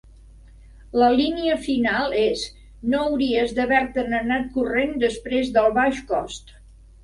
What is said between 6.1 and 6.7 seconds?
cost".